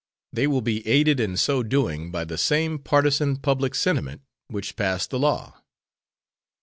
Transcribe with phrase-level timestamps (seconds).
[0.33, 5.11] They will be aided in so doing by the same partisan public sentiment which passed
[5.11, 5.61] the law.